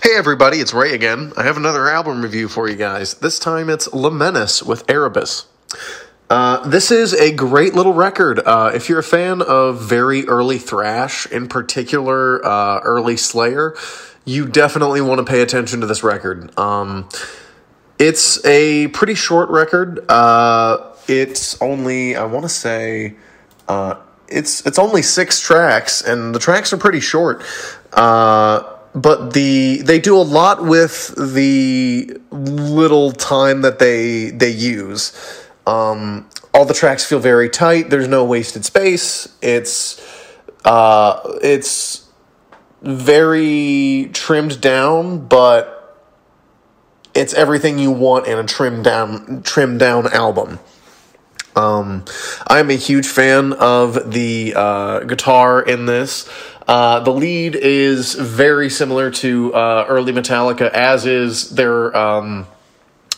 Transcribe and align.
Hey 0.00 0.14
everybody, 0.16 0.58
it's 0.58 0.72
Ray 0.72 0.94
again. 0.94 1.32
I 1.36 1.42
have 1.42 1.56
another 1.56 1.88
album 1.88 2.22
review 2.22 2.46
for 2.48 2.68
you 2.68 2.76
guys. 2.76 3.14
This 3.14 3.40
time 3.40 3.68
it's 3.68 3.92
La 3.92 4.10
with 4.10 4.84
Erebus. 4.88 5.46
Uh, 6.30 6.68
this 6.68 6.92
is 6.92 7.12
a 7.14 7.32
great 7.32 7.74
little 7.74 7.92
record. 7.92 8.38
Uh, 8.38 8.70
if 8.72 8.88
you're 8.88 9.00
a 9.00 9.02
fan 9.02 9.42
of 9.42 9.82
very 9.82 10.24
early 10.28 10.58
thrash, 10.58 11.26
in 11.26 11.48
particular 11.48 12.44
uh, 12.46 12.78
early 12.84 13.16
Slayer, 13.16 13.74
you 14.24 14.46
definitely 14.46 15.00
want 15.00 15.18
to 15.18 15.24
pay 15.24 15.42
attention 15.42 15.80
to 15.80 15.86
this 15.86 16.04
record. 16.04 16.56
Um, 16.56 17.08
it's 17.98 18.44
a 18.46 18.86
pretty 18.88 19.14
short 19.14 19.50
record. 19.50 20.08
Uh, 20.08 20.94
it's 21.08 21.60
only, 21.60 22.14
I 22.14 22.24
want 22.26 22.44
to 22.44 22.48
say, 22.48 23.16
uh, 23.66 23.96
it's 24.28 24.64
it's 24.64 24.78
only 24.78 25.02
six 25.02 25.40
tracks, 25.40 26.02
and 26.02 26.34
the 26.34 26.38
tracks 26.38 26.72
are 26.72 26.76
pretty 26.76 27.00
short. 27.00 27.42
Uh, 27.92 28.67
but 28.94 29.32
the 29.34 29.82
they 29.82 29.98
do 29.98 30.16
a 30.16 30.22
lot 30.22 30.64
with 30.64 31.14
the 31.16 32.20
little 32.30 33.12
time 33.12 33.62
that 33.62 33.78
they 33.78 34.30
they 34.30 34.50
use. 34.50 35.12
Um, 35.66 36.28
all 36.54 36.64
the 36.64 36.74
tracks 36.74 37.04
feel 37.04 37.18
very 37.18 37.50
tight. 37.50 37.90
There's 37.90 38.08
no 38.08 38.24
wasted 38.24 38.64
space. 38.64 39.28
It's 39.42 40.00
uh, 40.64 41.20
it's 41.42 42.08
very 42.82 44.10
trimmed 44.12 44.60
down, 44.60 45.26
but 45.26 45.74
it's 47.14 47.34
everything 47.34 47.78
you 47.78 47.90
want 47.90 48.26
in 48.26 48.38
a 48.38 48.44
trimmed 48.44 48.84
down 48.84 49.42
trimmed 49.42 49.80
down 49.80 50.06
album. 50.12 50.58
Um, 51.56 52.04
I'm 52.46 52.70
a 52.70 52.76
huge 52.76 53.08
fan 53.08 53.52
of 53.54 54.12
the 54.12 54.54
uh, 54.54 55.00
guitar 55.00 55.60
in 55.60 55.86
this. 55.86 56.28
Uh, 56.68 57.00
the 57.00 57.10
lead 57.10 57.56
is 57.56 58.14
very 58.14 58.68
similar 58.68 59.10
to 59.10 59.54
uh, 59.54 59.86
early 59.88 60.12
Metallica, 60.12 60.70
as 60.70 61.06
is 61.06 61.48
their 61.50 61.96
um, 61.96 62.46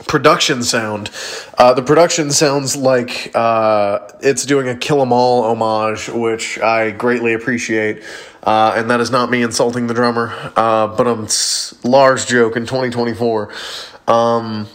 production 0.07 0.63
sound. 0.63 1.11
Uh, 1.59 1.75
the 1.75 1.83
production 1.83 2.31
sounds 2.31 2.77
like 2.77 3.33
uh, 3.35 3.99
it's 4.21 4.47
doing 4.47 4.69
a 4.69 4.77
Kill 4.77 5.03
'Em 5.03 5.13
All 5.13 5.43
homage, 5.43 6.09
which 6.09 6.61
I 6.61 6.93
greatly 6.93 7.35
appreciate. 7.35 8.05
Uh, 8.45 8.75
and 8.77 8.89
that 8.89 9.01
is 9.01 9.11
not 9.11 9.31
me 9.31 9.43
insulting 9.43 9.89
the 9.89 9.95
drummer, 9.95 10.33
but 10.55 11.07
I'm 11.07 11.27
large 11.83 12.27
joke 12.27 12.57
in 12.57 12.67
2024. 12.67 13.53
Um, 14.07 14.69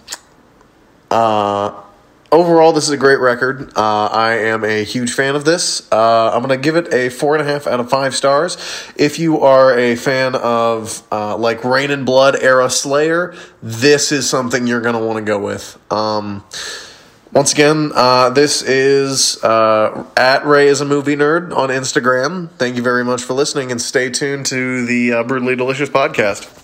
uh, 1.10 1.82
this 2.76 2.84
is 2.84 2.92
a 2.92 2.98
great 2.98 3.20
record. 3.20 3.76
Uh, 3.76 4.06
I 4.06 4.34
am 4.34 4.64
a 4.64 4.84
huge 4.84 5.14
fan 5.14 5.36
of 5.36 5.46
this. 5.46 5.92
Uh, 5.92 6.32
I'm 6.32 6.44
going 6.44 6.50
to 6.50 6.64
give 6.64 6.76
it 6.76 6.94
a 6.94 7.10
four 7.10 7.36
and 7.36 7.48
a 7.48 7.52
half 7.52 7.66
out 7.66 7.80
of 7.80 7.90
five 7.90 8.14
stars. 8.14 8.58
If 8.96 9.18
you 9.18 9.42
are 9.42 9.78
a 9.78 9.96
fan 9.96 10.36
of 10.36 11.02
uh, 11.12 11.38
like 11.38 11.64
Reign 11.64 11.90
in 11.90 12.06
Blood 12.06 12.36
era 12.42 12.70
Slayer, 12.70 13.34
this 13.64 14.12
is 14.12 14.30
something 14.30 14.68
you're 14.68 14.82
going 14.82 14.96
to 14.96 15.04
want 15.04 15.18
to 15.18 15.24
go 15.24 15.40
with. 15.40 15.80
Um, 15.92 16.44
once 17.32 17.54
again, 17.54 17.92
uh, 17.96 18.30
this 18.30 18.62
is 18.62 19.44
uh, 19.44 20.06
at 20.16 20.46
Ray 20.46 20.68
is 20.68 20.82
a 20.82 20.86
movie 20.86 21.16
nerd 21.16 21.56
on 21.56 21.70
Instagram. 21.70 22.50
Thank 22.52 22.76
you 22.76 22.84
very 22.84 23.04
much 23.04 23.24
for 23.24 23.34
listening, 23.34 23.72
and 23.72 23.82
stay 23.82 24.10
tuned 24.10 24.46
to 24.48 24.86
the 24.86 25.14
uh, 25.14 25.24
Brutally 25.24 25.56
Delicious 25.56 25.90
podcast. 25.90 26.64